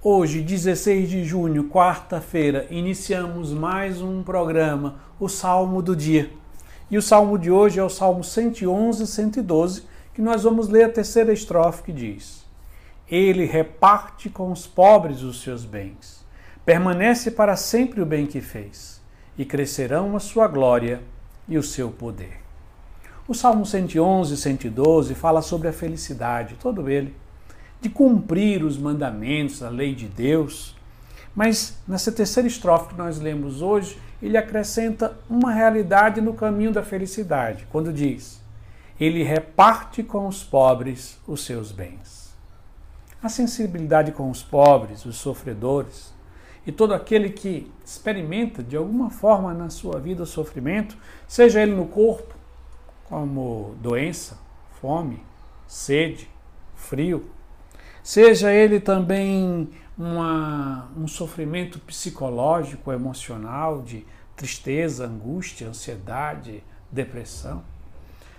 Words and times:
Hoje, 0.00 0.42
16 0.42 1.10
de 1.10 1.24
junho, 1.24 1.64
quarta-feira, 1.64 2.68
iniciamos 2.70 3.52
mais 3.52 4.00
um 4.00 4.22
programa, 4.22 5.00
o 5.18 5.28
Salmo 5.28 5.82
do 5.82 5.96
Dia. 5.96 6.30
E 6.88 6.96
o 6.96 7.02
salmo 7.02 7.36
de 7.36 7.50
hoje 7.50 7.80
é 7.80 7.82
o 7.82 7.88
Salmo 7.88 8.22
111 8.22 9.02
e 9.02 9.06
112, 9.08 9.82
que 10.14 10.22
nós 10.22 10.44
vamos 10.44 10.68
ler 10.68 10.84
a 10.84 10.88
terceira 10.88 11.32
estrofe 11.32 11.82
que 11.82 11.92
diz: 11.92 12.46
Ele 13.10 13.44
reparte 13.44 14.30
com 14.30 14.52
os 14.52 14.68
pobres 14.68 15.22
os 15.22 15.42
seus 15.42 15.64
bens, 15.64 16.24
permanece 16.64 17.32
para 17.32 17.56
sempre 17.56 18.00
o 18.00 18.06
bem 18.06 18.24
que 18.24 18.40
fez, 18.40 19.00
e 19.36 19.44
crescerão 19.44 20.14
a 20.14 20.20
sua 20.20 20.46
glória 20.46 21.02
e 21.48 21.58
o 21.58 21.62
seu 21.62 21.90
poder. 21.90 22.38
O 23.26 23.34
Salmo 23.34 23.66
111 23.66 24.32
e 24.32 24.36
112 24.36 25.16
fala 25.16 25.42
sobre 25.42 25.66
a 25.66 25.72
felicidade, 25.72 26.54
todo 26.54 26.88
ele 26.88 27.12
de 27.80 27.88
cumprir 27.88 28.64
os 28.64 28.76
mandamentos, 28.76 29.62
a 29.62 29.68
lei 29.68 29.94
de 29.94 30.06
Deus. 30.06 30.76
Mas 31.34 31.78
nessa 31.86 32.10
terceira 32.10 32.48
estrofe 32.48 32.88
que 32.88 32.98
nós 32.98 33.20
lemos 33.20 33.62
hoje, 33.62 33.98
ele 34.20 34.36
acrescenta 34.36 35.16
uma 35.28 35.52
realidade 35.52 36.20
no 36.20 36.34
caminho 36.34 36.72
da 36.72 36.82
felicidade, 36.82 37.66
quando 37.70 37.92
diz: 37.92 38.42
Ele 38.98 39.22
reparte 39.22 40.02
com 40.02 40.26
os 40.26 40.42
pobres 40.42 41.18
os 41.26 41.44
seus 41.44 41.70
bens. 41.70 42.34
A 43.22 43.28
sensibilidade 43.28 44.12
com 44.12 44.30
os 44.30 44.42
pobres, 44.42 45.04
os 45.04 45.16
sofredores, 45.16 46.12
e 46.66 46.72
todo 46.72 46.92
aquele 46.92 47.30
que 47.30 47.70
experimenta 47.84 48.62
de 48.62 48.76
alguma 48.76 49.10
forma 49.10 49.54
na 49.54 49.70
sua 49.70 49.98
vida 49.98 50.22
o 50.22 50.26
sofrimento, 50.26 50.96
seja 51.26 51.62
ele 51.62 51.74
no 51.74 51.86
corpo, 51.86 52.34
como 53.04 53.74
doença, 53.80 54.38
fome, 54.80 55.22
sede, 55.66 56.28
frio, 56.76 57.24
seja 58.02 58.52
ele 58.52 58.80
também 58.80 59.68
uma, 59.98 60.88
um 60.96 61.08
sofrimento 61.08 61.78
psicológico, 61.80 62.92
emocional, 62.92 63.82
de 63.82 64.06
tristeza, 64.36 65.06
angústia, 65.06 65.68
ansiedade, 65.68 66.62
depressão, 66.90 67.62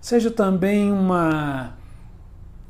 seja 0.00 0.30
também 0.30 0.92
uma, 0.92 1.74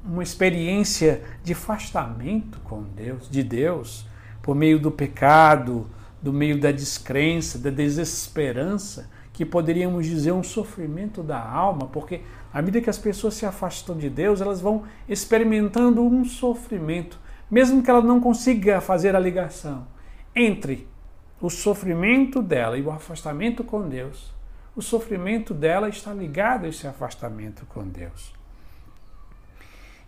uma 0.05 0.23
experiência 0.23 1.23
de 1.43 1.53
afastamento 1.53 2.61
com 2.61 2.83
Deus, 2.83 3.29
de 3.29 3.43
Deus, 3.43 4.07
por 4.41 4.55
meio 4.55 4.79
do 4.79 4.93
pecado, 4.93 5.91
do 6.23 6.33
meio 6.33 6.61
da 6.61 6.71
descrença, 6.71 7.59
da 7.59 7.71
desesperança, 7.71 9.11
que 9.37 9.45
poderíamos 9.45 10.07
dizer 10.07 10.33
um 10.33 10.43
sofrimento 10.43 11.23
da 11.23 11.39
alma, 11.39 11.89
porque 11.89 12.23
à 12.55 12.63
medida 12.63 12.81
que 12.81 12.89
as 12.89 12.97
pessoas 12.97 13.35
se 13.35 13.45
afastam 13.45 13.95
de 13.95 14.09
Deus, 14.09 14.41
elas 14.41 14.63
vão 14.63 14.85
experimentando 15.07 16.03
um 16.03 16.25
sofrimento, 16.25 17.21
mesmo 17.51 17.83
que 17.83 17.91
ela 17.91 18.01
não 18.01 18.19
consiga 18.19 18.81
fazer 18.81 19.15
a 19.15 19.21
ligação 19.21 19.87
entre 20.35 20.89
o 21.39 21.51
sofrimento 21.51 22.41
dela 22.41 22.79
e 22.79 22.83
o 22.83 22.91
afastamento 22.91 23.63
com 23.63 23.87
Deus. 23.87 24.33
O 24.75 24.81
sofrimento 24.81 25.53
dela 25.53 25.91
está 25.91 26.15
ligado 26.15 26.65
a 26.65 26.69
esse 26.69 26.87
afastamento 26.87 27.67
com 27.67 27.87
Deus. 27.87 28.33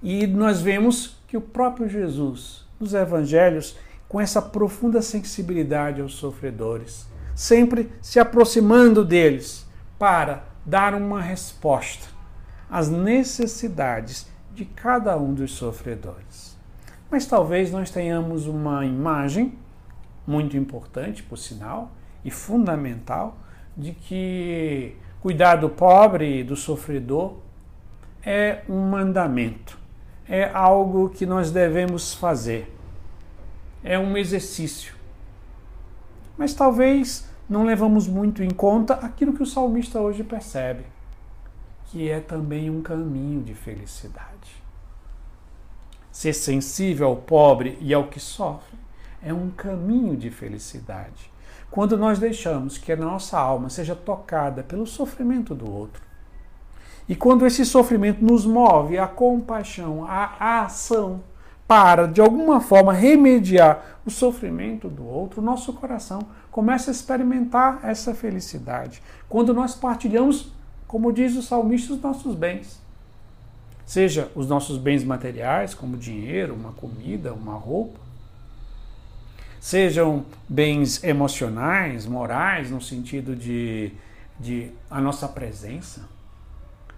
E 0.03 0.27
nós 0.27 0.63
vemos 0.63 1.19
que 1.27 1.37
o 1.37 1.43
próprio 1.43 1.87
Jesus, 1.87 2.65
nos 2.81 2.95
evangelhos, 2.95 3.77
com 4.09 4.19
essa 4.19 4.41
profunda 4.41 5.03
sensibilidade 5.03 6.01
aos 6.01 6.15
sofredores, 6.15 7.07
sempre 7.39 7.89
se 8.03 8.19
aproximando 8.19 9.05
deles 9.05 9.65
para 9.97 10.43
dar 10.67 10.93
uma 10.93 11.23
resposta 11.23 12.09
às 12.69 12.89
necessidades 12.89 14.29
de 14.53 14.65
cada 14.65 15.17
um 15.17 15.33
dos 15.33 15.53
sofredores. 15.53 16.59
Mas 17.09 17.27
talvez 17.27 17.71
nós 17.71 17.93
tenhamos 17.93 18.49
uma 18.49 18.85
imagem 18.85 19.57
muito 20.27 20.57
importante, 20.57 21.23
por 21.23 21.39
sinal, 21.39 21.93
e 22.25 22.31
fundamental, 22.31 23.39
de 23.77 23.93
que 23.93 24.97
cuidar 25.21 25.55
do 25.55 25.69
pobre 25.69 26.41
e 26.41 26.43
do 26.43 26.57
sofredor 26.57 27.37
é 28.21 28.63
um 28.69 28.81
mandamento, 28.91 29.79
é 30.29 30.51
algo 30.53 31.09
que 31.11 31.25
nós 31.25 31.53
devemos 31.53 32.13
fazer, 32.13 32.75
é 33.85 33.97
um 33.97 34.17
exercício. 34.17 34.98
Mas 36.39 36.55
talvez 36.55 37.29
não 37.49 37.65
levamos 37.65 38.07
muito 38.07 38.45
em 38.45 38.51
conta 38.51 38.95
aquilo 38.95 39.33
que 39.33 39.43
o 39.43 39.47
salmista 39.47 40.01
hoje 40.01 40.23
percebe, 40.23 40.85
que 41.87 42.09
é 42.09 42.21
também 42.21 42.71
um 42.71 42.81
caminho 42.81 43.43
de 43.43 43.55
felicidade. 43.55 44.63
Ser 46.13 46.33
sensível 46.33 47.09
ao 47.09 47.17
pobre 47.17 47.77
e 47.81 47.93
ao 47.93 48.07
que 48.07 48.21
sofre 48.21 48.79
é 49.21 49.35
um 49.35 49.51
caminho 49.51 50.17
de 50.17 50.31
felicidade. 50.31 51.31
Quando 51.71 51.99
nós 51.99 52.19
deixamos 52.19 52.79
que 52.79 52.93
a 52.93 52.97
nossa 52.97 53.39
alma 53.39 53.69
seja 53.69 53.97
tocada 53.97 54.63
pelo 54.63 54.87
sofrimento 54.87 55.55
do 55.55 55.71
outro, 55.71 56.03
e 57.09 57.17
quando 57.17 57.47
esse 57.47 57.65
sofrimento 57.65 58.23
nos 58.23 58.45
move 58.47 58.97
à 58.99 59.09
compaixão, 59.09 60.05
à 60.05 60.63
ação, 60.63 61.23
para, 61.69 62.07
de 62.09 62.19
alguma 62.19 62.63
forma, 62.63 62.95
remediar 62.95 64.01
o 64.07 64.11
sofrimento 64.11 64.89
do 64.89 65.07
outro, 65.07 65.43
nosso 65.43 65.71
coração 65.75 66.27
começa 66.51 66.91
a 66.91 66.93
experimentar 66.93 67.81
essa 67.83 68.15
felicidade. 68.15 69.03
Quando 69.29 69.53
nós 69.53 69.75
partilhamos, 69.75 70.51
como 70.87 71.13
diz 71.13 71.37
o 71.37 71.43
salmista, 71.43 71.93
os 71.93 72.01
nossos 72.01 72.35
bens. 72.35 72.81
Seja 73.85 74.31
os 74.35 74.49
nossos 74.49 74.79
bens 74.79 75.05
materiais, 75.05 75.75
como 75.75 75.99
dinheiro, 75.99 76.55
uma 76.55 76.73
comida, 76.73 77.35
uma 77.35 77.55
roupa, 77.55 78.01
sejam 79.61 80.25
bens 80.49 81.05
emocionais, 81.05 82.07
morais, 82.07 82.71
no 82.71 82.81
sentido 82.81 83.37
de, 83.37 83.93
de 84.41 84.73
a 84.91 85.03
nossa 85.03 85.29
presença, 85.29 86.09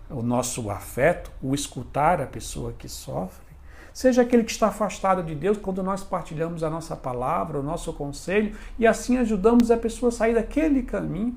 o 0.09 0.23
nosso 0.23 0.71
afeto, 0.71 1.31
o 1.43 1.55
escutar 1.55 2.21
a 2.21 2.27
pessoa 2.27 2.73
que 2.73 2.89
sofre 2.89 3.50
Seja 3.93 4.23
aquele 4.23 4.45
que 4.45 4.53
está 4.53 4.69
afastado 4.69 5.23
de 5.23 5.35
Deus 5.35 5.59
quando 5.59 5.83
nós 5.83 6.03
partilhamos 6.03 6.63
a 6.63 6.71
nossa 6.71 6.95
palavra, 6.95 7.59
o 7.59 7.63
nosso 7.63 7.93
conselho 7.93 8.57
e 8.79 8.87
assim 8.87 9.19
ajudamos 9.19 9.71
a 9.71 9.77
pessoa 9.77 10.11
a 10.11 10.13
sair 10.13 10.35
daquele 10.35 10.83
caminho. 10.83 11.37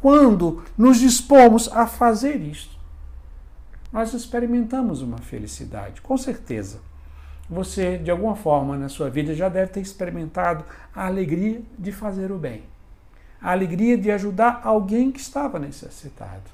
Quando 0.00 0.62
nos 0.76 0.98
dispomos 0.98 1.68
a 1.72 1.86
fazer 1.86 2.36
isto, 2.36 2.76
nós 3.92 4.12
experimentamos 4.12 5.00
uma 5.00 5.18
felicidade, 5.18 6.02
com 6.02 6.16
certeza. 6.16 6.80
Você, 7.48 7.96
de 7.96 8.10
alguma 8.10 8.34
forma 8.34 8.76
na 8.76 8.88
sua 8.88 9.08
vida, 9.08 9.34
já 9.34 9.48
deve 9.48 9.72
ter 9.72 9.80
experimentado 9.80 10.64
a 10.94 11.06
alegria 11.06 11.62
de 11.78 11.92
fazer 11.92 12.32
o 12.32 12.38
bem, 12.38 12.64
a 13.40 13.52
alegria 13.52 13.96
de 13.96 14.10
ajudar 14.10 14.60
alguém 14.64 15.12
que 15.12 15.20
estava 15.20 15.58
necessitado. 15.58 16.50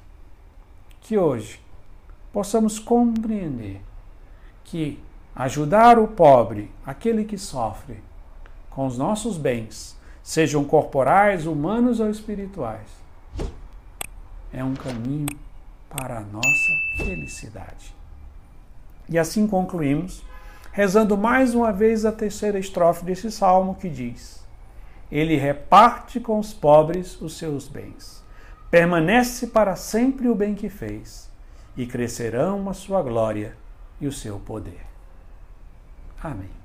Que 1.01 1.17
hoje 1.17 1.59
possamos 2.31 2.79
compreender 2.79 3.81
que 4.63 4.99
ajudar 5.35 5.97
o 5.97 6.07
pobre, 6.07 6.71
aquele 6.85 7.23
que 7.23 7.37
sofre, 7.37 8.01
com 8.69 8.85
os 8.85 8.97
nossos 8.97 9.37
bens, 9.37 9.97
sejam 10.21 10.63
corporais, 10.63 11.45
humanos 11.45 11.99
ou 11.99 12.09
espirituais, 12.09 12.87
é 14.51 14.63
um 14.63 14.73
caminho 14.73 15.27
para 15.89 16.19
a 16.19 16.21
nossa 16.21 16.73
felicidade. 16.97 17.93
E 19.09 19.17
assim 19.17 19.47
concluímos, 19.47 20.23
rezando 20.71 21.17
mais 21.17 21.53
uma 21.53 21.71
vez 21.71 22.05
a 22.05 22.11
terceira 22.11 22.57
estrofe 22.57 23.03
desse 23.03 23.31
salmo 23.31 23.75
que 23.75 23.89
diz: 23.89 24.43
Ele 25.11 25.35
reparte 25.35 26.19
com 26.19 26.39
os 26.39 26.53
pobres 26.53 27.19
os 27.21 27.37
seus 27.37 27.67
bens, 27.67 28.23
permanece 28.71 29.47
para 29.47 29.75
sempre 29.75 30.27
o 30.27 30.35
bem 30.35 30.55
que 30.55 30.69
fez, 30.69 31.29
e 31.75 31.85
crescerão 31.85 32.69
a 32.69 32.73
sua 32.73 33.01
glória 33.01 33.55
e 34.03 34.07
o 34.07 34.11
seu 34.11 34.37
poder. 34.37 34.85
Amém. 36.21 36.62